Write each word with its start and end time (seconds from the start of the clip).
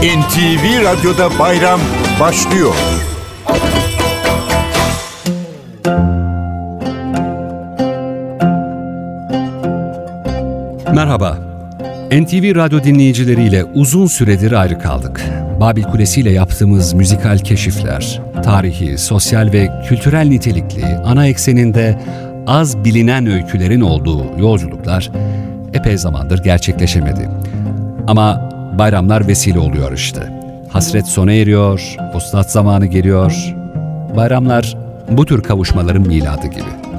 NTV 0.00 0.84
Radyo'da 0.84 1.38
bayram 1.38 1.80
başlıyor. 2.20 2.74
Merhaba. 10.94 11.38
NTV 12.12 12.54
Radyo 12.54 12.82
dinleyicileriyle 12.84 13.64
uzun 13.64 14.06
süredir 14.06 14.52
ayrı 14.52 14.78
kaldık. 14.78 15.24
Babil 15.60 15.82
Kulesi 15.82 16.20
ile 16.20 16.30
yaptığımız 16.30 16.92
müzikal 16.92 17.38
keşifler, 17.38 18.20
tarihi, 18.42 18.98
sosyal 18.98 19.52
ve 19.52 19.70
kültürel 19.88 20.26
nitelikli, 20.26 20.86
ana 20.86 21.26
ekseninde 21.26 21.98
az 22.46 22.84
bilinen 22.84 23.26
öykülerin 23.26 23.80
olduğu 23.80 24.24
yolculuklar 24.38 25.10
epey 25.74 25.98
zamandır 25.98 26.42
gerçekleşemedi. 26.42 27.28
Ama 28.06 28.59
bayramlar 28.80 29.28
vesile 29.28 29.58
oluyor 29.58 29.92
işte. 29.92 30.20
Hasret 30.68 31.06
sona 31.06 31.32
eriyor, 31.32 31.96
vuslat 32.14 32.50
zamanı 32.50 32.86
geliyor. 32.86 33.54
Bayramlar 34.16 34.76
bu 35.10 35.26
tür 35.26 35.42
kavuşmaların 35.42 36.06
miladı 36.06 36.46
gibi. 36.46 36.98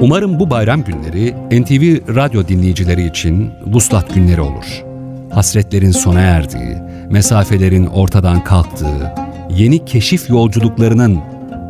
Umarım 0.00 0.40
bu 0.40 0.50
bayram 0.50 0.84
günleri 0.84 1.34
NTV 1.62 2.14
radyo 2.16 2.48
dinleyicileri 2.48 3.06
için 3.06 3.50
vuslat 3.66 4.14
günleri 4.14 4.40
olur. 4.40 4.84
Hasretlerin 5.30 5.90
sona 5.90 6.20
erdiği, 6.20 6.76
mesafelerin 7.10 7.86
ortadan 7.86 8.44
kalktığı, 8.44 9.12
yeni 9.50 9.84
keşif 9.84 10.30
yolculuklarının 10.30 11.20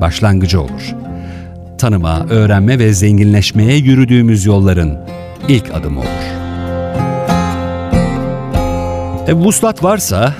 başlangıcı 0.00 0.60
olur. 0.60 0.94
Tanıma, 1.78 2.26
öğrenme 2.30 2.78
ve 2.78 2.92
zenginleşmeye 2.92 3.76
yürüdüğümüz 3.76 4.46
yolların 4.46 4.98
ilk 5.48 5.74
adımı 5.74 6.00
olur. 6.00 6.45
E, 9.26 9.32
vuslat 9.32 9.84
varsa 9.84 10.34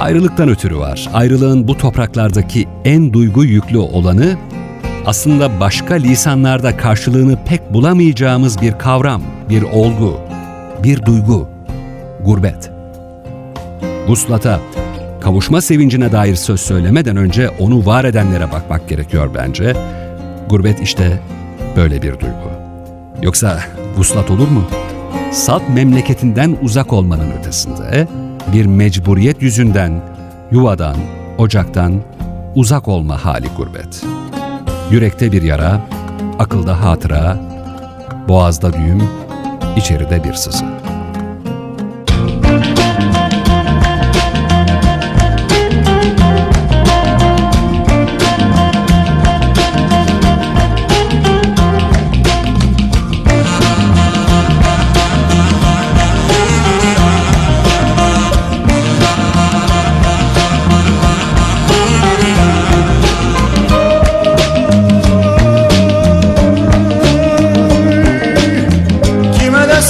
ayrılıktan 0.00 0.48
ötürü 0.48 0.76
var. 0.76 1.08
Ayrılığın 1.12 1.68
bu 1.68 1.78
topraklardaki 1.78 2.68
en 2.84 3.12
duygu 3.12 3.44
yüklü 3.44 3.78
olanı 3.78 4.36
aslında 5.06 5.60
başka 5.60 5.94
lisanlarda 5.94 6.76
karşılığını 6.76 7.38
pek 7.46 7.72
bulamayacağımız 7.74 8.60
bir 8.60 8.78
kavram, 8.78 9.22
bir 9.48 9.62
olgu, 9.62 10.20
bir 10.82 11.04
duygu, 11.04 11.48
gurbet. 12.24 12.70
Vuslata, 14.08 14.60
kavuşma 15.20 15.60
sevincine 15.60 16.12
dair 16.12 16.34
söz 16.34 16.60
söylemeden 16.60 17.16
önce 17.16 17.48
onu 17.48 17.86
var 17.86 18.04
edenlere 18.04 18.52
bakmak 18.52 18.88
gerekiyor 18.88 19.30
bence. 19.34 19.76
Gurbet 20.48 20.80
işte 20.80 21.20
böyle 21.76 22.02
bir 22.02 22.20
duygu. 22.20 22.52
Yoksa 23.22 23.60
vuslat 23.96 24.30
olur 24.30 24.48
mu? 24.48 24.64
Salt 25.32 25.62
memleketinden 25.68 26.56
uzak 26.62 26.92
olmanın 26.92 27.30
ötesinde 27.30 28.08
bir 28.52 28.66
mecburiyet 28.66 29.42
yüzünden 29.42 30.02
yuvadan, 30.50 30.96
ocaktan 31.38 32.00
uzak 32.54 32.88
olma 32.88 33.24
hali 33.24 33.46
gurbet. 33.56 34.04
Yürekte 34.90 35.32
bir 35.32 35.42
yara, 35.42 35.80
akılda 36.38 36.84
hatıra, 36.84 37.40
boğazda 38.28 38.72
düğüm, 38.72 39.02
içeride 39.76 40.24
bir 40.24 40.34
sızı. 40.34 40.64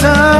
세상 0.02 0.31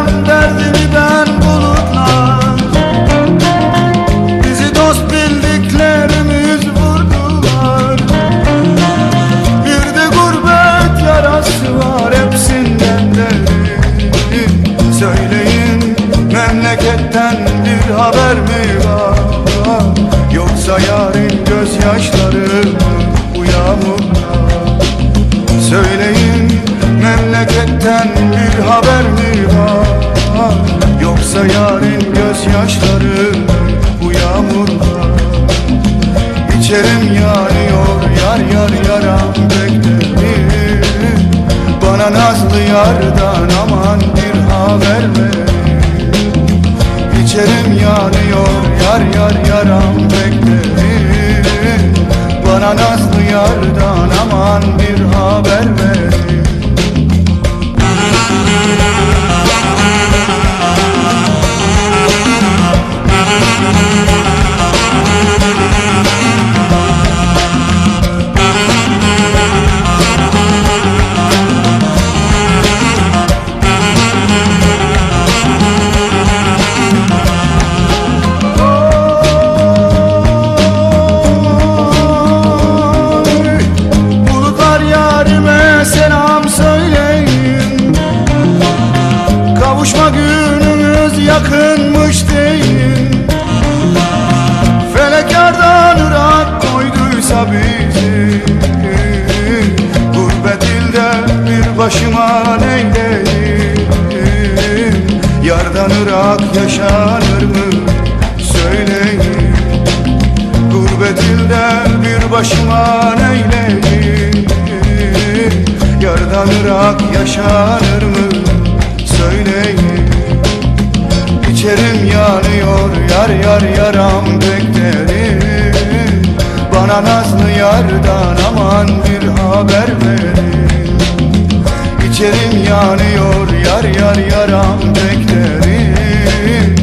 İçerim 132.53 132.65
yanıyor 132.65 133.49
yar 133.67 133.85
yar 133.85 134.17
yaram 134.17 134.81
beklerim. 134.81 136.77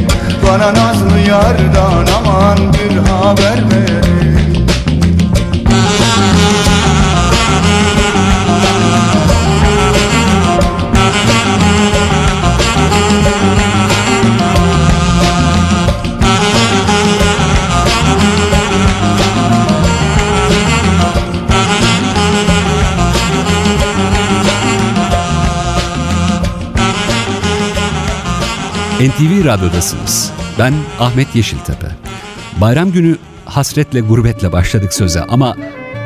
Bana 0.47 0.73
nazlı 0.73 1.19
yardan 1.19 2.07
aman 2.17 2.57
bir 2.73 2.97
haber 2.97 3.57
verin 3.71 3.98
NTV 28.99 29.45
Radyo'dasınız. 29.45 30.31
Ben 30.59 30.73
Ahmet 30.99 31.35
Yeşiltepe. 31.35 31.87
Bayram 32.61 32.91
günü 32.91 33.17
hasretle 33.45 33.99
gurbetle 33.99 34.51
başladık 34.51 34.93
söze 34.93 35.21
ama 35.21 35.55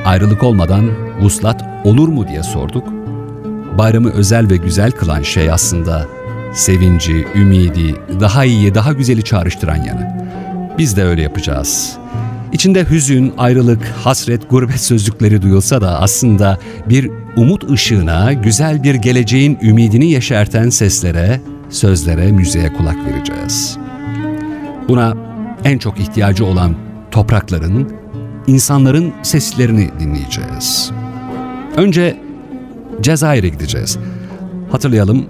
ayrılık 0.05 0.43
olmadan 0.43 0.89
vuslat 1.21 1.65
olur 1.83 2.07
mu 2.07 2.27
diye 2.27 2.43
sorduk. 2.43 2.87
Bayramı 3.77 4.11
özel 4.11 4.49
ve 4.49 4.57
güzel 4.57 4.91
kılan 4.91 5.21
şey 5.21 5.51
aslında 5.51 6.07
sevinci, 6.53 7.27
ümidi, 7.35 7.95
daha 8.19 8.45
iyiye, 8.45 8.75
daha 8.75 8.93
güzeli 8.93 9.23
çağrıştıran 9.23 9.83
yanı. 9.83 10.27
Biz 10.77 10.97
de 10.97 11.03
öyle 11.03 11.21
yapacağız. 11.21 11.97
İçinde 12.51 12.89
hüzün, 12.89 13.33
ayrılık, 13.37 13.85
hasret, 14.03 14.49
gurbet 14.49 14.79
sözcükleri 14.79 15.41
duyulsa 15.41 15.81
da 15.81 16.01
aslında 16.01 16.59
bir 16.89 17.11
umut 17.35 17.71
ışığına, 17.71 18.33
güzel 18.33 18.83
bir 18.83 18.95
geleceğin 18.95 19.59
ümidini 19.61 20.11
yeşerten 20.11 20.69
seslere, 20.69 21.41
sözlere, 21.73 22.31
müziğe 22.31 22.73
kulak 22.73 22.97
vereceğiz. 23.05 23.77
Buna 24.87 25.13
en 25.63 25.77
çok 25.77 25.99
ihtiyacı 25.99 26.45
olan 26.45 26.75
toprakların, 27.11 27.93
insanların 28.47 29.13
seslerini 29.23 29.89
dinleyeceğiz. 29.99 30.91
Önce 31.77 32.17
Cezayir'e 33.01 33.49
gideceğiz. 33.49 33.97
Hatırlayalım, 34.71 35.25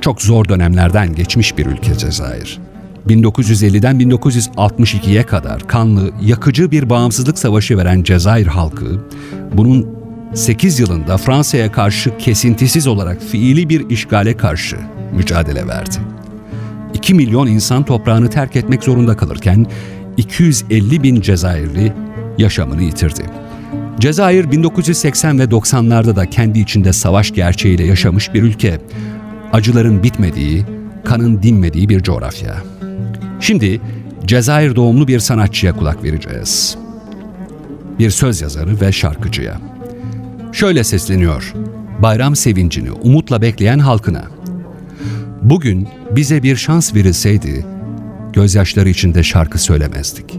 çok 0.00 0.22
zor 0.22 0.48
dönemlerden 0.48 1.14
geçmiş 1.14 1.58
bir 1.58 1.66
ülke 1.66 1.94
Cezayir. 1.94 2.60
1950'den 3.08 4.00
1962'ye 4.00 5.22
kadar 5.22 5.68
kanlı, 5.68 6.10
yakıcı 6.22 6.70
bir 6.70 6.90
bağımsızlık 6.90 7.38
savaşı 7.38 7.78
veren 7.78 8.02
Cezayir 8.02 8.46
halkı, 8.46 9.00
bunun 9.52 9.93
8 10.34 10.78
yılında 10.78 11.16
Fransa'ya 11.16 11.72
karşı 11.72 12.18
kesintisiz 12.18 12.86
olarak 12.86 13.22
fiili 13.22 13.68
bir 13.68 13.90
işgale 13.90 14.36
karşı 14.36 14.76
mücadele 15.12 15.66
verdi. 15.66 15.96
2 16.94 17.14
milyon 17.14 17.46
insan 17.46 17.84
toprağını 17.84 18.30
terk 18.30 18.56
etmek 18.56 18.84
zorunda 18.84 19.16
kalırken 19.16 19.66
250 20.16 21.02
bin 21.02 21.20
Cezayirli 21.20 21.92
yaşamını 22.38 22.82
yitirdi. 22.82 23.22
Cezayir 24.00 24.50
1980 24.50 25.38
ve 25.38 25.44
90'larda 25.44 26.16
da 26.16 26.30
kendi 26.30 26.58
içinde 26.58 26.92
savaş 26.92 27.30
gerçeğiyle 27.30 27.84
yaşamış 27.86 28.34
bir 28.34 28.42
ülke. 28.42 28.80
Acıların 29.52 30.02
bitmediği, 30.02 30.64
kanın 31.04 31.42
dinmediği 31.42 31.88
bir 31.88 32.02
coğrafya. 32.02 32.54
Şimdi 33.40 33.80
Cezayir 34.24 34.76
doğumlu 34.76 35.08
bir 35.08 35.20
sanatçıya 35.20 35.76
kulak 35.76 36.04
vereceğiz. 36.04 36.78
Bir 37.98 38.10
söz 38.10 38.40
yazarı 38.40 38.80
ve 38.80 38.92
şarkıcıya. 38.92 39.73
Şöyle 40.54 40.84
sesleniyor, 40.84 41.54
bayram 41.98 42.36
sevincini 42.36 42.92
umutla 42.92 43.42
bekleyen 43.42 43.78
halkına. 43.78 44.24
Bugün 45.42 45.88
bize 46.10 46.42
bir 46.42 46.56
şans 46.56 46.94
verilseydi, 46.94 47.66
gözyaşları 48.32 48.88
içinde 48.88 49.22
şarkı 49.22 49.58
söylemezdik. 49.58 50.38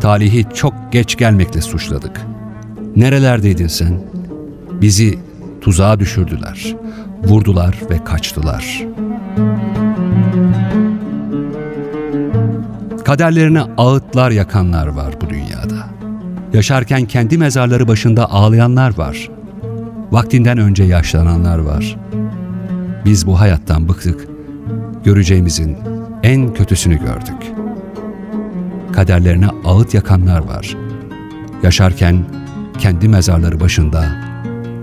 Talihi 0.00 0.46
çok 0.54 0.74
geç 0.92 1.16
gelmekle 1.16 1.62
suçladık. 1.62 2.20
Nerelerdeydin 2.96 3.66
sen? 3.66 4.00
Bizi 4.80 5.18
tuzağa 5.60 6.00
düşürdüler, 6.00 6.76
vurdular 7.24 7.76
ve 7.90 8.04
kaçtılar. 8.04 8.84
Kaderlerine 13.04 13.62
ağıtlar 13.76 14.30
yakanlar 14.30 14.86
var 14.86 15.15
yaşarken 16.56 17.04
kendi 17.04 17.38
mezarları 17.38 17.88
başında 17.88 18.30
ağlayanlar 18.30 18.98
var. 18.98 19.30
Vaktinden 20.10 20.58
önce 20.58 20.84
yaşlananlar 20.84 21.58
var. 21.58 21.96
Biz 23.04 23.26
bu 23.26 23.40
hayattan 23.40 23.88
bıktık. 23.88 24.26
Göreceğimizin 25.04 25.76
en 26.22 26.54
kötüsünü 26.54 26.98
gördük. 26.98 27.52
Kaderlerine 28.92 29.48
ağıt 29.64 29.94
yakanlar 29.94 30.38
var. 30.38 30.76
Yaşarken 31.62 32.24
kendi 32.78 33.08
mezarları 33.08 33.60
başında 33.60 34.04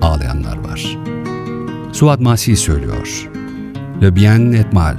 ağlayanlar 0.02 0.58
var. 0.58 0.98
Suat 1.92 2.20
Masi 2.20 2.56
söylüyor. 2.56 3.30
Le 4.02 4.16
bien 4.16 4.52
et 4.52 4.74
mal. 4.74 4.98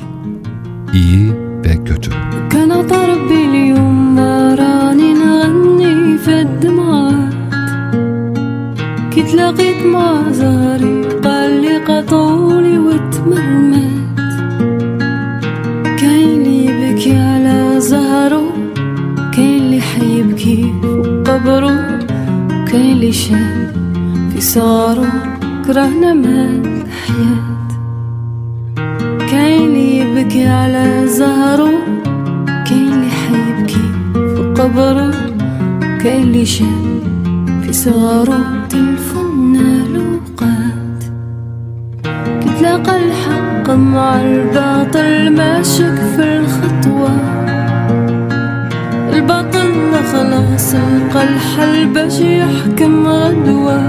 İyi 0.95 1.33
ve 1.65 1.85
kötü. 1.85 2.11
Kanada 2.51 3.04
في 6.25 6.41
الدمعات 6.41 7.35
كي 9.15 9.23
تلاقيت 9.23 9.87
مع 9.87 10.31
زهري 10.31 11.03
قال 11.25 11.61
لي 11.63 11.77
قطولي 11.79 12.79
وتمرمت. 12.79 14.05
كاين 15.99 16.43
اللي 16.43 16.65
يبكي 16.67 17.17
على 17.17 17.81
زهره 17.81 18.43
كاين 19.37 19.63
اللي 19.63 19.81
حيبكي 19.81 20.75
فوق 20.83 21.07
قبره 21.29 21.99
كاين 22.69 22.93
اللي 22.93 23.13
شاب 23.13 23.73
في 24.35 24.41
صغره 24.41 25.13
كرهنا 25.67 26.15
مات 26.15 26.67
الحياة 26.67 27.55
كاين 29.31 29.63
اللي 29.67 29.99
يبكي 29.99 30.47
على 30.47 31.03
زهره 31.07 31.71
كاين 32.67 32.93
اللي 32.93 33.11
حيبكي 33.11 33.85
في 34.15 34.55
قبره 34.63 35.24
شاف 36.05 36.63
في 37.63 37.73
صغره 37.73 38.67
تلفنا 38.69 39.85
لوقات. 39.95 41.01
كتلاقى 42.41 42.97
الحق 42.97 43.71
مع 43.71 44.21
الباطل 44.21 45.37
ماشك 45.37 45.95
في 46.17 46.23
الخطوة. 46.39 47.11
الباطل 49.13 49.73
خلاص 50.13 50.75
لقى 50.75 51.25
الحل 51.25 51.87
باش 51.95 52.21
يحكم 52.21 53.07
غدوة. 53.07 53.81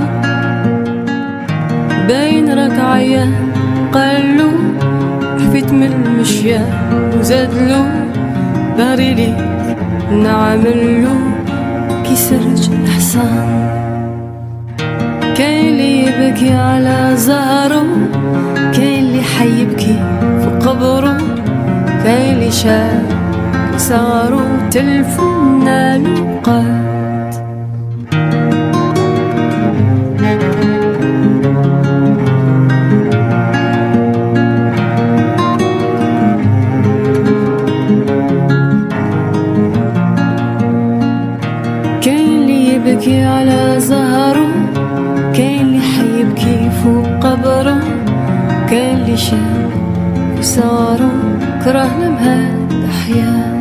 باين 2.08 2.54
راك 2.54 2.80
عيان 2.80 3.34
قالو 3.94 4.52
حفيت 5.40 5.72
من 5.72 5.84
المشيان 5.84 6.70
وزادلو 7.20 7.86
بغري 8.78 9.14
لي 9.14 9.32
نعملو. 10.12 11.25
سرج 12.16 12.70
الحصان 12.74 13.76
كاين 15.38 15.68
اللي 15.68 16.06
يبكي 16.06 16.54
على 16.54 17.12
زهره 17.16 17.86
كاين 18.74 19.06
اللي 19.06 19.22
حيبكي 19.22 20.00
في 20.42 20.68
قبره 20.68 21.18
كاين 22.04 22.34
اللي 22.34 22.52
شاف 22.52 23.16
صاروا 23.78 24.70
تلفنا 24.72 25.98
لوقات 25.98 26.95
يبكي 43.06 43.24
على 43.24 43.80
زهره 43.80 44.48
كاين 45.34 45.62
اللي 45.62 45.80
حيبكي 45.80 46.70
فوق 46.84 47.06
قبره 47.06 47.80
كاين 48.70 48.98
اللي 48.98 49.18
شاف 49.18 50.42
صاروا 50.42 51.40
كرهنا 51.66 52.10
بهاد 52.10 52.72
الحياة. 52.72 53.56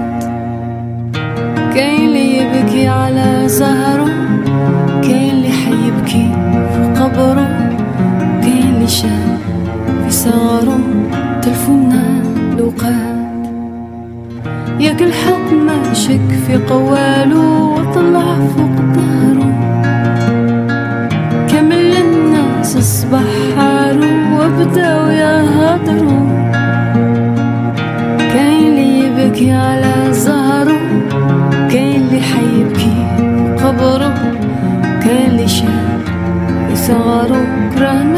كاين 1.74 2.08
اللي 2.08 2.38
يبكي 2.38 2.88
على 2.88 3.42
زهره 3.48 4.08
كاين 5.02 5.30
اللي 5.30 5.48
حيبكي 5.50 6.30
فوق 6.76 6.98
قبره 7.04 7.48
كاين 8.42 8.74
اللي 8.74 8.88
شاف 8.88 9.40
صاروا 10.08 10.78
تلفونا 11.42 12.02
الأوقات 12.52 13.14
ياك 14.80 15.02
الحق 15.02 15.52
ما 15.52 15.92
شك 15.92 16.28
في 16.46 16.56
قواله 16.56 17.62
وطلع 17.64 18.34
فوق 18.34 18.76
ظهره 18.94 19.23
كاين 28.32 28.74
لي 28.76 28.88
يبكي 28.98 29.52
على 29.52 30.12
زهره 30.12 30.80
كاين 31.70 32.08
لي 32.08 32.20
حيبكي 32.20 32.96
قبره 33.64 34.14
كاين 35.04 35.30
لي 35.30 35.48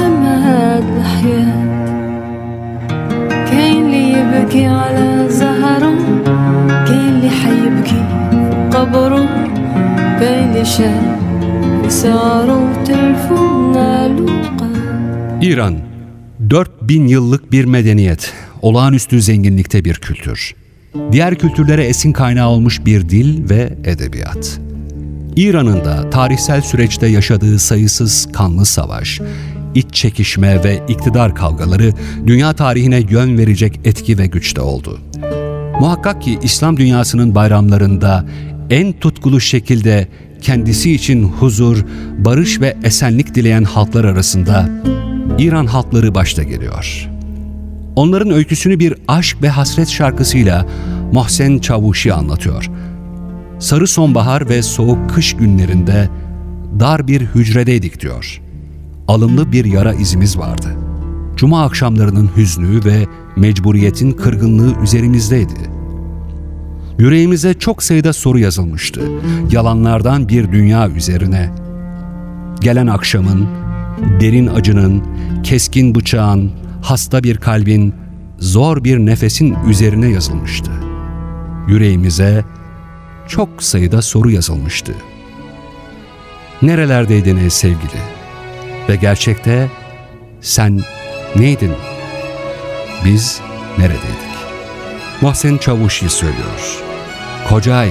مهاد 0.09 0.85
الحياة. 0.97 1.67
كاين 3.51 3.91
لي 3.91 4.13
يبكي 4.13 4.67
على 4.67 5.25
زهره 5.29 5.95
كاين 6.87 7.21
لي 7.21 7.31
حيبكي 7.31 8.03
قبره 8.71 9.27
كاين 10.21 10.53
لي 10.53 10.65
تلفون 12.85 13.75
قال 13.75 14.27
إيران. 15.43 15.86
4000 16.89 17.07
yıllık 17.07 17.53
bir 17.53 17.65
medeniyet, 17.65 18.33
olağanüstü 18.63 19.23
zenginlikte 19.23 19.85
bir 19.85 19.95
kültür. 19.95 20.55
diğer 21.13 21.39
kültürlere 21.39 21.85
esin 21.85 22.13
kaynağı 22.13 22.49
olmuş 22.49 22.85
bir 22.85 23.09
dil 23.09 23.51
ve 23.51 23.79
edebiyat. 23.85 24.61
İran'ın 25.37 25.85
da 25.85 26.11
tarihsel 26.11 26.61
süreçte 26.61 27.07
yaşadığı 27.07 27.59
sayısız 27.59 28.29
kanlı 28.33 28.67
savaş, 28.67 29.21
iç 29.75 29.87
çekişme 29.93 30.65
ve 30.65 30.83
iktidar 30.89 31.35
kavgaları 31.35 31.93
dünya 32.27 32.53
tarihine 32.53 33.03
yön 33.11 33.39
verecek 33.39 33.81
etki 33.85 34.19
ve 34.19 34.27
güçte 34.27 34.61
oldu. 34.61 35.01
Muhakkak 35.81 36.23
ki 36.23 36.39
İslam 36.43 36.77
dünyasının 36.77 37.35
bayramlarında 37.35 38.25
en 38.71 38.93
tutkulu 38.93 39.41
şekilde 39.41 40.09
kendisi 40.43 40.93
için 40.93 41.23
huzur, 41.23 41.85
barış 42.19 42.61
ve 42.61 42.77
esenlik 42.83 43.35
dileyen 43.35 43.65
halklar 43.65 44.05
arasında 44.05 44.69
İran 45.39 45.67
halkları 45.67 46.15
başta 46.15 46.43
geliyor. 46.43 47.09
Onların 47.97 48.31
öyküsünü 48.31 48.79
bir 48.79 48.95
aşk 49.09 49.43
ve 49.43 49.49
hasret 49.49 49.89
şarkısıyla 49.89 50.67
Mohsen 51.13 51.59
Çavuşi 51.59 52.13
anlatıyor. 52.13 52.71
Sarı 53.59 53.87
sonbahar 53.87 54.49
ve 54.49 54.63
soğuk 54.63 55.11
kış 55.11 55.37
günlerinde 55.37 56.09
dar 56.81 57.09
bir 57.09 57.21
hücredeydik 57.21 58.01
diyor. 58.01 58.43
Alımlı 59.09 59.53
bir 59.53 59.65
yara 59.65 59.95
izimiz 59.95 60.39
vardı. 60.39 60.69
Cuma 61.37 61.65
akşamlarının 61.65 62.31
hüznü 62.37 62.85
ve 62.85 63.07
mecburiyetin 63.37 64.13
kırgınlığı 64.13 64.83
üzerimizdeydi. 64.83 65.71
Yüreğimize 66.99 67.55
çok 67.55 67.83
sayıda 67.83 68.13
soru 68.13 68.39
yazılmıştı. 68.39 69.01
Yalanlardan 69.51 70.29
bir 70.29 70.53
dünya 70.53 70.89
üzerine. 70.89 71.51
Gelen 72.61 72.87
akşamın, 72.87 73.47
derin 74.21 74.47
acının, 74.47 75.05
keskin 75.43 75.95
bıçağın, 75.95 76.53
hasta 76.83 77.25
bir 77.25 77.37
kalbin, 77.37 77.95
zor 78.39 78.85
bir 78.85 78.99
nefesin 78.99 79.57
üzerine 79.69 80.09
yazılmıştı. 80.09 80.71
Yüreğimize 81.69 82.45
çok 83.29 83.63
sayıda 83.63 84.03
soru 84.03 84.31
yazılmıştı. 84.31 84.95
Nerelerdeydin 86.63 87.37
ey 87.37 87.51
sevgili? 87.51 88.01
Ve 88.89 88.97
gerçekte 88.97 89.71
sen 90.41 90.81
neydin? 91.37 91.73
Biz 93.05 93.41
neredeydik? 93.79 94.37
Muhsen 95.21 95.57
Çavuşi 95.57 96.09
söylüyor. 96.09 96.83
Kocay, 97.49 97.89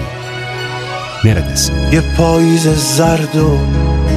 neredesin? 1.26 1.94
یه 1.94 2.02
پاییز 2.18 2.68
زرد 2.68 3.36
و 3.36 3.58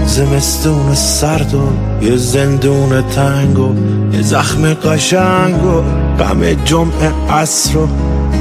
زمستون 0.06 0.94
سرد 0.94 1.54
و 1.54 1.68
یه 2.04 2.16
زندون 2.16 3.02
تنگ 3.02 3.58
و 3.58 3.74
یه 4.12 4.22
زخم 4.22 4.74
قشنگ 4.74 5.64
و 5.64 5.82
غم 6.18 6.52
جمعه 6.64 7.12
عصر 7.30 7.78
و 7.78 7.88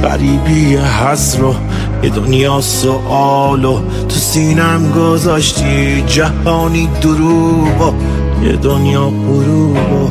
غریبی 0.02 0.76
حسر 0.76 1.42
و 1.42 1.54
یه 2.02 2.10
دنیا 2.10 2.60
سوال 2.60 3.64
و 3.64 3.80
تو 4.08 4.16
سینم 4.16 4.92
گذاشتی 4.92 6.02
جهانی 6.06 6.88
دروب 7.02 7.80
و 7.80 7.92
یه 8.44 8.52
دنیا 8.52 9.06
غروب 9.06 9.76
و 9.76 10.10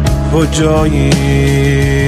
کجایی؟ 0.33 2.00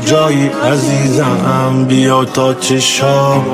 کجایی 0.00 0.50
عزیزم 0.72 1.84
بیا 1.88 2.24
تا 2.24 2.54
چشام. 2.54 3.44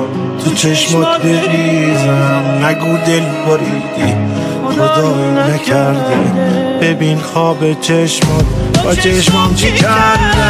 تو 0.43 0.53
چشمات 0.53 1.21
بریزم 1.21 2.65
نگو 2.65 2.97
دل 3.05 3.23
بریدی. 3.47 4.15
خدای 4.69 5.53
نکرده. 5.53 6.17
ببین 6.81 7.19
خواب 7.19 7.81
چشمات 7.81 8.45
با 8.83 8.95
چشمام 8.95 9.55
چی 9.55 9.71
کرده؟ 9.71 10.43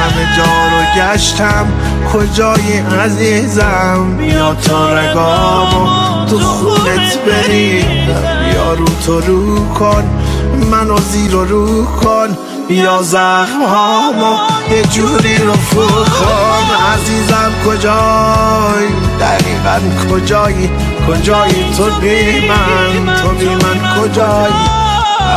همه 0.00 0.36
جا 0.36 0.42
رو 0.44 1.02
گشتم 1.02 1.66
کجایی 2.12 2.78
عزیزم؟ 3.04 4.16
بیا 4.18 4.54
تا 4.54 4.94
رگامو 4.98 6.26
تو 6.26 6.38
خونت 6.38 7.18
بریدم 7.26 8.50
بیا 8.50 8.74
رو 8.74 8.84
تو 9.06 9.20
رو 9.20 9.68
کن 9.68 10.04
منو 10.70 10.98
زیر 10.98 11.32
رو 11.32 11.84
کن. 11.84 12.28
بیا 12.68 13.02
زخم 13.02 13.62
هامو 13.62 14.36
یه 14.70 14.82
جوری 14.82 15.38
رو 15.38 15.52
کن. 15.52 16.66
عزیزم 16.94 17.52
کجایی؟ 17.66 18.88
دقیقا 19.20 19.80
کجایی؟ 20.10 20.70
کجایی 21.08 21.74
تو 21.76 21.90
بی 22.00 22.48
من؟ 22.48 23.16
تو 23.22 23.28
بی 23.28 23.48
من 23.48 23.94
کجایی؟ 24.00 24.54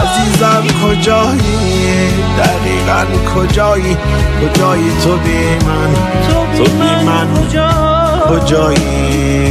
عزیزم 0.02 0.64
کجایی؟ 0.84 2.10
دقیقا 2.38 3.06
کجایی؟ 3.36 3.98
کجایی 4.42 4.92
تو 5.04 5.18
بی 5.18 5.66
من؟ 5.66 5.94
تو 6.58 6.64
بی 6.64 7.06
من 7.06 7.28
کجایی؟ 8.30 9.47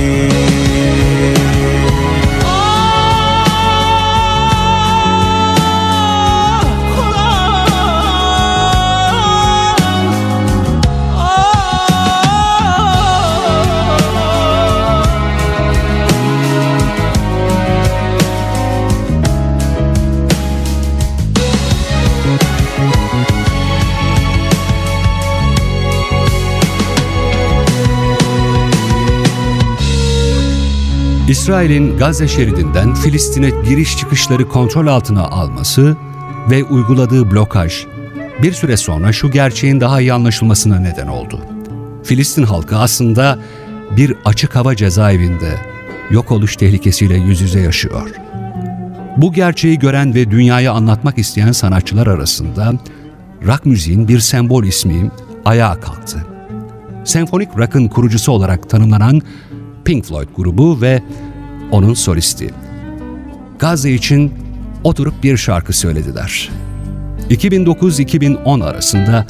İsrail'in 31.36 31.98
Gazze 31.98 32.28
şeridinden 32.28 32.94
Filistin'e 32.94 33.50
giriş 33.68 33.98
çıkışları 33.98 34.48
kontrol 34.48 34.86
altına 34.86 35.24
alması 35.24 35.96
ve 36.50 36.64
uyguladığı 36.64 37.30
blokaj 37.30 37.86
bir 38.42 38.52
süre 38.52 38.76
sonra 38.76 39.12
şu 39.12 39.30
gerçeğin 39.30 39.80
daha 39.80 40.00
iyi 40.00 40.12
anlaşılmasına 40.12 40.78
neden 40.78 41.06
oldu. 41.06 41.40
Filistin 42.04 42.42
halkı 42.42 42.76
aslında 42.76 43.38
bir 43.96 44.14
açık 44.24 44.56
hava 44.56 44.76
cezaevinde 44.76 45.60
yok 46.10 46.32
oluş 46.32 46.56
tehlikesiyle 46.56 47.16
yüz 47.16 47.40
yüze 47.40 47.60
yaşıyor. 47.60 48.10
Bu 49.16 49.32
gerçeği 49.32 49.78
gören 49.78 50.14
ve 50.14 50.30
dünyaya 50.30 50.72
anlatmak 50.72 51.18
isteyen 51.18 51.52
sanatçılar 51.52 52.06
arasında 52.06 52.72
rock 53.46 53.66
müziğin 53.66 54.08
bir 54.08 54.20
sembol 54.20 54.64
ismi 54.64 55.10
ayağa 55.44 55.80
kalktı. 55.80 56.26
Senfonik 57.04 57.58
rock'ın 57.58 57.88
kurucusu 57.88 58.32
olarak 58.32 58.70
tanımlanan 58.70 59.22
Pink 59.86 60.04
Floyd 60.04 60.28
grubu 60.36 60.80
ve 60.80 61.02
onun 61.70 61.94
solisti. 61.94 62.50
Gazze 63.58 63.92
için 63.92 64.32
oturup 64.84 65.22
bir 65.22 65.36
şarkı 65.36 65.72
söylediler. 65.72 66.50
2009-2010 67.30 68.64
arasında 68.64 69.26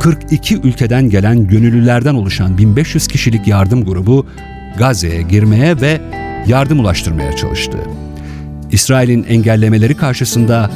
42 0.00 0.56
ülkeden 0.56 1.10
gelen 1.10 1.48
gönüllülerden 1.48 2.14
oluşan 2.14 2.58
1500 2.58 3.06
kişilik 3.06 3.46
yardım 3.46 3.84
grubu 3.84 4.26
Gazze'ye 4.78 5.22
girmeye 5.22 5.80
ve 5.80 6.00
yardım 6.46 6.80
ulaştırmaya 6.80 7.36
çalıştı. 7.36 7.78
İsrail'in 8.72 9.24
engellemeleri 9.24 9.96
karşısında 9.96 10.70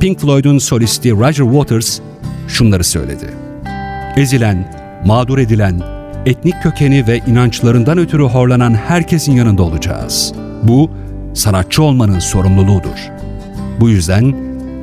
Pink 0.00 0.20
Floyd'un 0.20 0.58
solisti 0.58 1.10
Roger 1.12 1.44
Waters 1.44 2.00
şunları 2.48 2.84
söyledi. 2.84 3.30
Ezilen, 4.16 4.72
mağdur 5.04 5.38
edilen, 5.38 5.95
etnik 6.26 6.62
kökeni 6.62 7.06
ve 7.06 7.18
inançlarından 7.18 7.98
ötürü 7.98 8.22
horlanan 8.22 8.74
herkesin 8.74 9.32
yanında 9.32 9.62
olacağız. 9.62 10.32
Bu, 10.62 10.90
sanatçı 11.34 11.82
olmanın 11.82 12.18
sorumluluğudur. 12.18 13.10
Bu 13.80 13.88
yüzden 13.88 14.34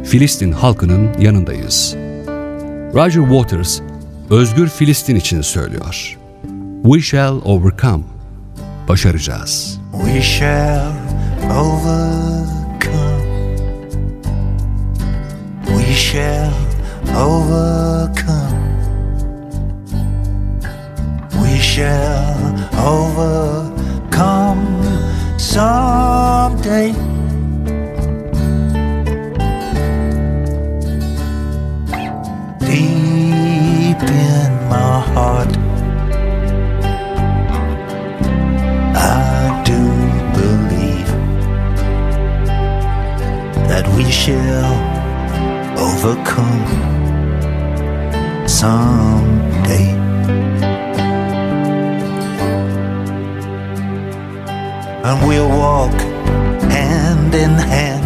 Filistin 0.04 0.52
halkının 0.52 1.20
yanındayız. 1.20 1.96
Roger 2.94 3.22
Waters, 3.22 3.80
özgür 4.30 4.70
Filistin 4.70 5.16
için 5.16 5.42
söylüyor. 5.42 6.18
We 6.84 7.02
shall 7.02 7.42
overcome. 7.46 8.04
Başaracağız. 8.90 9.80
We 10.06 10.22
shall 10.22 10.92
overcome. 11.52 12.44
We 15.66 15.94
shall 15.94 16.52
overcome. 17.18 18.73
Shall 21.74 22.54
overcome 22.78 24.64
someday. 25.40 26.92
Deep 32.60 34.04
in 34.04 34.52
my 34.70 35.00
heart, 35.14 35.52
I 38.96 39.64
do 39.66 39.82
believe 40.38 41.12
that 43.68 43.86
we 43.98 44.06
shall 44.12 44.76
overcome 45.80 46.68
someday. 48.48 50.13
And 55.06 55.28
we'll 55.28 55.50
walk 55.50 55.92
hand 56.72 57.36
in 57.36 57.52
hand. 57.52 58.03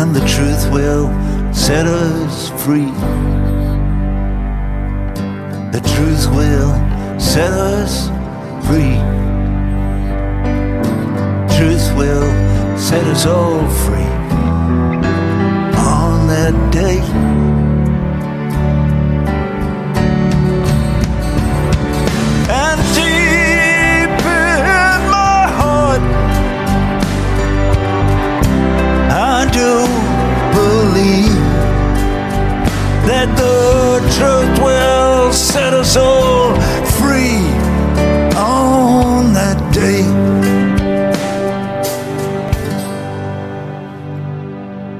And 0.00 0.16
the 0.16 0.20
truth 0.20 0.70
will 0.72 1.08
set 1.52 1.86
us 1.86 2.48
free. 2.64 2.90
The 5.76 5.82
truth 5.94 6.26
will 6.34 6.72
set 7.20 7.52
us 7.52 8.08
free. 8.66 8.96
Truth 11.58 11.94
will 11.98 12.78
set 12.78 13.04
us 13.08 13.26
all 13.26 13.68
free 13.84 14.14
on 15.76 16.28
that 16.28 16.54
day. 16.72 17.49
That 33.20 33.36
the 33.36 34.00
truth 34.16 34.58
will 34.64 35.30
set 35.32 35.74
us 35.74 35.94
all 35.96 36.54
free 36.98 37.44
on 38.34 39.34
that 39.34 39.58
day. 39.74 40.04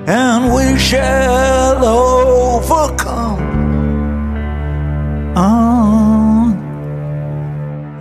And 0.07 0.53
we 0.53 0.79
shall 0.79 1.83
overcome 1.83 3.41
on 5.35 6.57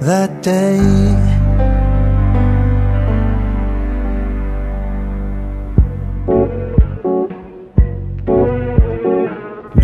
that 0.02 0.42
day. 0.44 0.99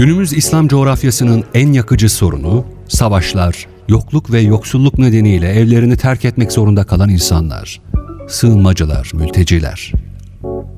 Günümüz 0.05 0.33
İslam 0.33 0.67
coğrafyasının 0.67 1.43
en 1.53 1.73
yakıcı 1.73 2.09
sorunu 2.09 2.65
savaşlar, 2.87 3.67
yokluk 3.87 4.31
ve 4.31 4.41
yoksulluk 4.41 4.99
nedeniyle 4.99 5.49
evlerini 5.49 5.97
terk 5.97 6.25
etmek 6.25 6.51
zorunda 6.51 6.83
kalan 6.83 7.09
insanlar, 7.09 7.81
sığınmacılar, 8.27 9.11
mülteciler. 9.13 9.91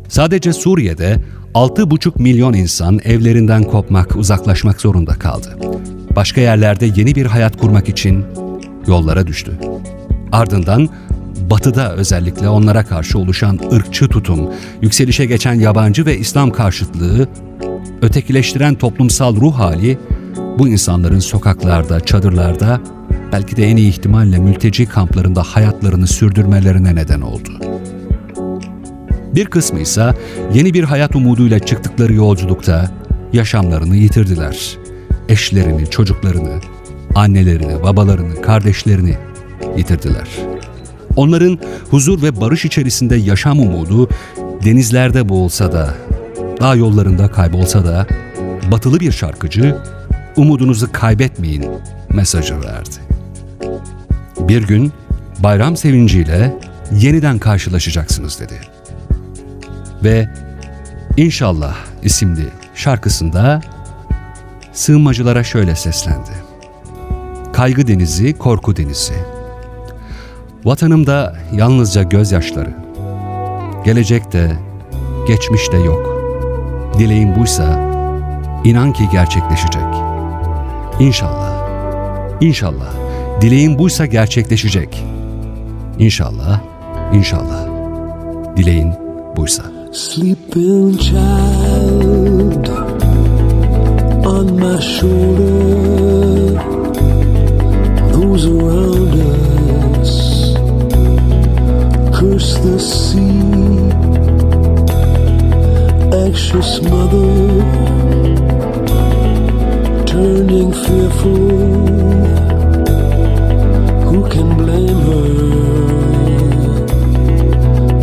Sadece 0.10 0.54
Suriye'de 0.54 1.20
6,5 1.54 2.22
milyon 2.22 2.54
insan 2.54 3.00
evlerinden 3.04 3.64
kopmak, 3.64 4.16
uzaklaşmak 4.16 4.82
zorunda 4.82 5.14
kaldı. 5.14 5.58
Başka 6.16 6.42
yerlerde 6.42 6.86
yeni 6.96 7.16
bir 7.16 7.26
hayat 7.26 7.58
kurmak 7.58 7.90
için 7.90 8.26
yollara 8.88 9.28
düştü. 9.28 9.60
Ardından 10.32 10.90
Batı'da 11.50 11.94
özellikle 11.94 12.50
onlara 12.50 12.86
karşı 12.86 13.20
oluşan 13.20 13.60
ırkçı 13.74 14.08
tutum, 14.08 14.50
yükselişe 14.82 15.26
geçen 15.26 15.54
yabancı 15.54 16.06
ve 16.06 16.18
İslam 16.18 16.52
karşıtlığı, 16.52 17.28
ötekileştiren 18.02 18.76
toplumsal 18.76 19.36
ruh 19.36 19.54
hali 19.54 19.98
bu 20.60 20.68
insanların 20.68 21.20
sokaklarda, 21.20 22.00
çadırlarda, 22.00 22.82
belki 23.32 23.58
de 23.58 23.64
en 23.64 23.78
iyi 23.78 23.90
ihtimalle 23.90 24.40
mülteci 24.40 24.86
kamplarında 24.86 25.44
hayatlarını 25.44 26.08
sürdürmelerine 26.08 26.96
neden 26.96 27.22
oldu. 27.22 27.50
Bir 29.36 29.46
kısmı 29.46 29.80
ise 29.80 30.14
yeni 30.54 30.74
bir 30.74 30.84
hayat 30.84 31.16
umuduyla 31.16 31.60
çıktıkları 31.60 32.14
yolculukta 32.14 32.92
yaşamlarını 33.34 33.96
yitirdiler. 33.96 34.78
Eşlerini, 35.30 35.90
çocuklarını, 35.90 36.60
annelerini, 37.16 37.84
babalarını, 37.84 38.42
kardeşlerini 38.42 39.18
yitirdiler. 39.78 40.28
Onların 41.16 41.60
huzur 41.90 42.22
ve 42.22 42.42
barış 42.42 42.66
içerisinde 42.66 43.16
yaşam 43.16 43.60
umudu 43.60 44.10
denizlerde 44.66 45.30
boğulsa 45.30 45.72
da, 45.72 45.94
dağ 46.60 46.76
yollarında 46.76 47.32
kaybolsa 47.32 47.86
da, 47.86 48.08
batılı 48.72 49.00
bir 49.00 49.12
şarkıcı 49.12 49.78
umudunuzu 50.36 50.92
kaybetmeyin 50.92 51.66
mesajı 52.10 52.62
verdi. 52.62 52.96
Bir 54.40 54.68
gün 54.68 54.92
bayram 55.40 55.78
sevinciyle 55.78 56.60
yeniden 56.92 57.40
karşılaşacaksınız 57.40 58.40
dedi. 58.40 58.56
Ve 60.04 60.30
İnşallah 61.18 61.76
isimli 62.04 62.46
şarkısında 62.76 63.62
sığınmacılara 64.74 65.44
şöyle 65.44 65.76
seslendi. 65.76 66.32
Kaygı 67.54 67.88
denizi, 67.88 68.38
korku 68.38 68.76
denizi. 68.76 69.14
Vatanımda 70.66 71.36
yalnızca 71.54 72.04
gözyaşları. 72.04 72.74
Gelecekte, 73.86 74.60
geçmişte 75.28 75.78
yok. 75.78 76.17
Dileğim 77.00 77.36
buysa, 77.36 77.80
inan 78.64 78.94
ki 78.94 79.04
gerçekleşecek. 79.12 79.84
İnşallah, 81.00 81.52
inşallah, 82.42 82.94
dileğim 83.42 83.80
buysa 83.80 84.06
gerçekleşecek. 84.06 85.06
İnşallah, 86.00 86.60
inşallah, 87.14 87.68
dileğin 88.56 88.94
buysa. 89.36 89.64
Sleeping 89.94 91.00
child 91.00 92.68
on 94.26 94.54
my 94.54 94.82
shoulder, 94.82 96.62
those 98.14 98.48
around 98.48 99.14
us 100.02 100.54
curse 102.20 102.62
the 102.62 102.80
sea. 102.80 103.87
Anxious 106.28 106.72
mother 106.82 107.32
turning 110.06 110.72
fearful. 110.84 111.48
Who 114.08 114.20
can 114.34 114.48
blame 114.62 115.02
her? 115.10 115.30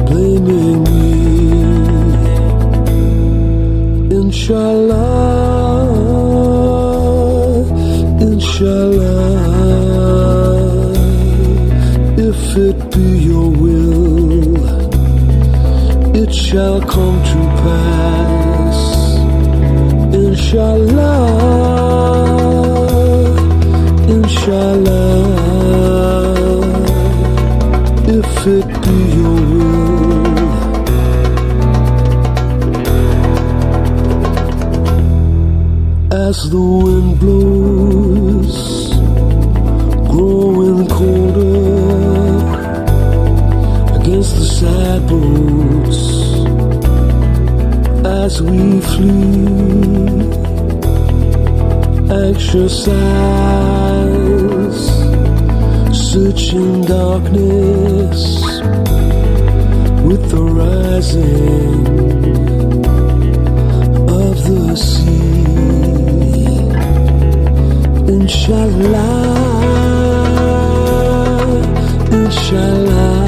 Blaming 0.09 0.79
me. 0.85 1.07
Inshallah, 4.21 5.85
Inshallah, 8.29 9.35
if 12.17 12.41
it 12.57 12.79
be 12.91 13.07
your 13.29 13.49
will, 13.51 14.24
it 16.25 16.35
shall 16.35 16.81
come 16.81 17.19
to 17.33 17.41
pass. 17.63 18.81
Inshallah, 20.23 21.25
Inshallah, 24.17 25.17
if 28.19 28.31
it 28.57 28.69
be 28.85 28.99
your 29.19 29.41
will. 29.51 29.85
as 36.29 36.39
the 36.51 36.67
wind 36.85 37.13
blows, 37.21 37.54
as 48.25 48.41
we 48.41 48.81
flee. 48.81 50.23
Anxious 52.25 52.89
eyes 52.89 54.81
searching 56.09 56.73
darkness 56.97 58.21
with 60.09 60.23
the 60.33 60.43
rising 60.63 61.87
of 64.23 64.35
the 64.49 64.75
sea. 64.75 65.45
Inshallah, 68.15 69.25
Inshallah, 72.21 73.25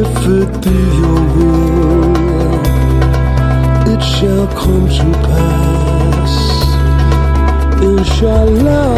if 0.00 0.12
it 0.38 0.50
be 0.64 0.76
your 1.00 1.22
will, 1.34 1.61
come 4.60 4.88
to 4.88 5.06
pass. 5.26 6.34
Inshallah, 7.82 8.94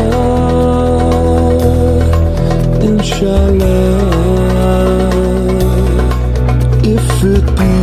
Inshallah, 2.83 3.85
if 6.83 7.25
it 7.25 7.47
be 7.57 7.74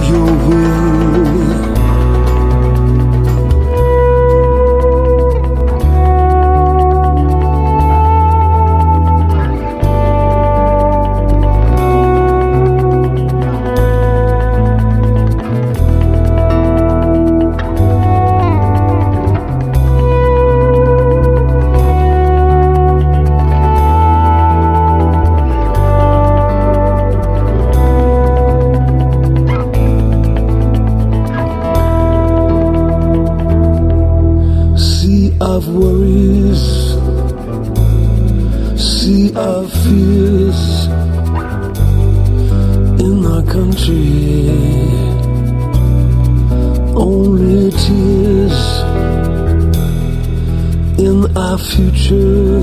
our 51.51 51.57
future. 51.57 52.61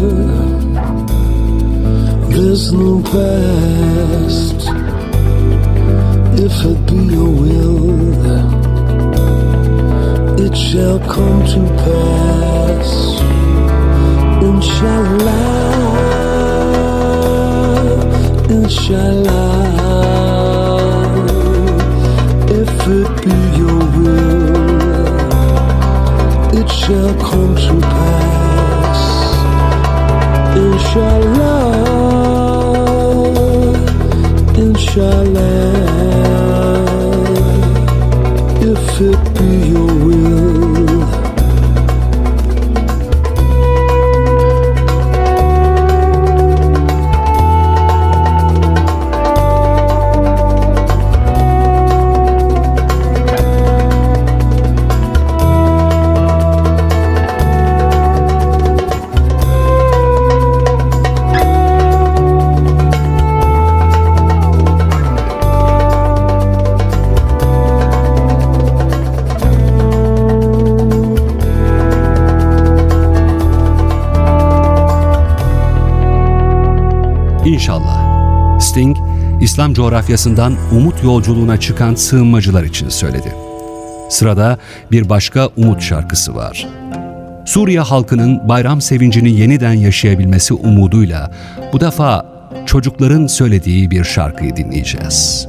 There's 2.33 2.73
no 2.73 3.03
past 3.03 4.61
if 6.47 6.55
it 6.71 6.79
be 6.87 6.97
your 7.15 7.31
will 7.43 8.19
it 10.41 10.57
shall 10.57 10.99
come 11.01 11.45
to 11.53 11.61
pass. 11.85 12.91
Inshallah, 14.49 15.49
Inshallah, 18.57 19.59
if 22.61 22.73
it 22.99 23.09
be 23.25 23.37
your 23.61 23.81
will, 23.99 24.59
it 26.61 26.69
shall 26.71 27.15
come 27.31 27.55
to 27.57 27.75
pass. 27.81 28.48
Inshallah, 30.59 31.73
Inshallah, 34.57 35.63
if 38.71 39.01
it 39.01 39.21
be 39.39 39.51
your 39.69 39.95
will. 40.05 40.38
İslam 79.41 79.75
coğrafyasından 79.75 80.55
umut 80.73 81.05
yolculuğuna 81.05 81.61
çıkan 81.61 81.95
sığınmacılar 81.95 82.65
için 82.65 82.89
söyledi. 82.89 83.35
Sırada 84.11 84.59
bir 84.93 85.09
başka 85.09 85.49
umut 85.57 85.83
şarkısı 85.83 86.35
var. 86.35 86.69
Suriye 87.47 87.81
halkının 87.81 88.49
bayram 88.49 88.81
sevincini 88.81 89.31
yeniden 89.31 89.73
yaşayabilmesi 89.73 90.55
umuduyla 90.55 91.31
bu 91.73 91.81
defa 91.81 92.27
çocukların 92.67 93.27
söylediği 93.27 93.91
bir 93.91 94.05
şarkıyı 94.05 94.57
dinleyeceğiz. 94.57 95.49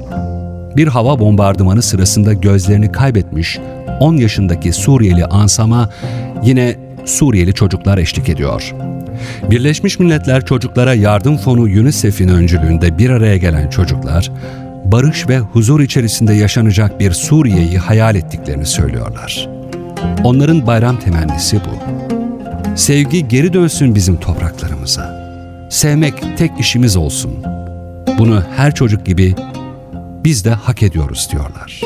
Bir 0.77 0.87
hava 0.87 1.19
bombardımanı 1.19 1.81
sırasında 1.81 2.33
gözlerini 2.33 2.91
kaybetmiş 2.91 3.59
10 3.99 4.17
yaşındaki 4.17 4.73
Suriyeli 4.73 5.25
Ansama 5.25 5.89
yine 6.43 6.75
Suriyeli 7.05 7.53
çocuklar 7.53 7.97
eşlik 7.97 8.29
ediyor. 8.29 8.75
Birleşmiş 9.51 9.99
Milletler 9.99 10.45
Çocuklara 10.45 10.93
Yardım 10.93 11.38
Fonu 11.38 11.62
UNICEF'in 11.62 12.27
öncülüğünde 12.27 12.97
bir 12.97 13.10
araya 13.10 13.38
gelen 13.38 13.69
çocuklar, 13.69 14.32
barış 14.86 15.29
ve 15.29 15.39
huzur 15.39 15.79
içerisinde 15.79 16.34
yaşanacak 16.34 16.99
bir 16.99 17.12
Suriye'yi 17.12 17.77
hayal 17.77 18.15
ettiklerini 18.15 18.65
söylüyorlar. 18.65 19.49
Onların 20.23 20.67
bayram 20.67 20.99
temennisi 20.99 21.58
bu. 21.58 21.99
Sevgi 22.75 23.27
geri 23.27 23.53
dönsün 23.53 23.95
bizim 23.95 24.17
topraklarımıza. 24.17 25.29
Sevmek 25.69 26.38
tek 26.38 26.51
işimiz 26.60 26.97
olsun. 26.97 27.32
Bunu 28.17 28.43
her 28.55 28.75
çocuk 28.75 29.05
gibi 29.05 29.36
biz 30.23 30.45
de 30.45 30.51
hak 30.51 30.84
ediyoruz 30.84 31.29
diyorlar. 31.32 31.82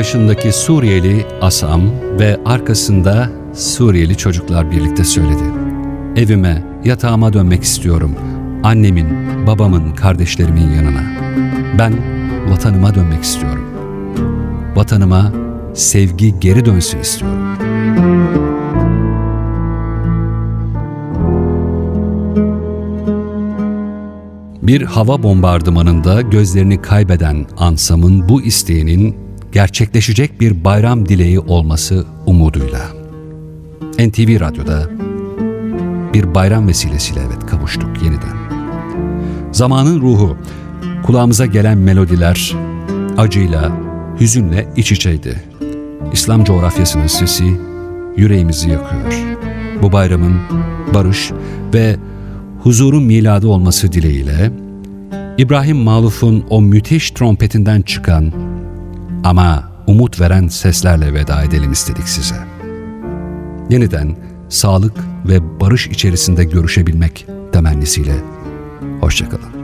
Yaşındaki 0.00 0.52
Suriyeli 0.52 1.26
Asam 1.40 1.82
ve 2.18 2.40
arkasında 2.44 3.30
Suriyeli 3.54 4.16
çocuklar 4.16 4.70
birlikte 4.70 5.04
söyledi. 5.04 5.42
Evime, 6.16 6.64
yatağıma 6.84 7.32
dönmek 7.32 7.62
istiyorum. 7.62 8.14
Annemin, 8.62 9.06
babamın, 9.46 9.94
kardeşlerimin 9.94 10.70
yanına. 10.70 11.02
Ben 11.78 11.94
vatanıma 12.50 12.94
dönmek 12.94 13.24
istiyorum. 13.24 13.64
Vatanıma 14.74 15.32
sevgi 15.74 16.40
geri 16.40 16.64
dönsün 16.64 16.98
istiyorum. 16.98 17.38
Bir 24.62 24.82
hava 24.82 25.22
bombardımanında 25.22 26.20
gözlerini 26.20 26.82
kaybeden 26.82 27.46
Ansam'ın 27.56 28.28
bu 28.28 28.42
isteğinin 28.42 29.29
gerçekleşecek 29.52 30.40
bir 30.40 30.64
bayram 30.64 31.08
dileği 31.08 31.40
olması 31.40 32.06
umuduyla. 32.26 32.80
NTV 33.98 34.40
Radyo'da 34.40 34.90
bir 36.14 36.34
bayram 36.34 36.68
vesilesiyle 36.68 37.20
evet 37.26 37.46
kavuştuk 37.46 38.02
yeniden. 38.04 38.36
Zamanın 39.52 40.00
ruhu, 40.00 40.36
kulağımıza 41.02 41.46
gelen 41.46 41.78
melodiler 41.78 42.56
acıyla, 43.18 43.72
hüzünle 44.20 44.68
iç 44.76 44.92
içeydi. 44.92 45.42
İslam 46.12 46.44
coğrafyasının 46.44 47.06
sesi 47.06 47.44
yüreğimizi 48.16 48.70
yakıyor. 48.70 49.14
Bu 49.82 49.92
bayramın 49.92 50.36
barış 50.94 51.30
ve 51.74 51.96
huzurun 52.62 53.02
miladı 53.02 53.48
olması 53.48 53.92
dileğiyle 53.92 54.52
İbrahim 55.38 55.76
Maluf'un 55.76 56.44
o 56.50 56.60
müthiş 56.60 57.10
trompetinden 57.10 57.82
çıkan 57.82 58.32
ama 59.24 59.70
umut 59.86 60.20
veren 60.20 60.48
seslerle 60.48 61.14
veda 61.14 61.42
edelim 61.42 61.72
istedik 61.72 62.08
size. 62.08 62.36
Yeniden 63.70 64.16
sağlık 64.48 64.96
ve 65.28 65.60
barış 65.60 65.86
içerisinde 65.86 66.44
görüşebilmek 66.44 67.26
temennisiyle 67.52 68.14
hoşçakalın. 69.00 69.59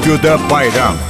Radyo'da 0.00 0.38
bayram. 0.50 1.09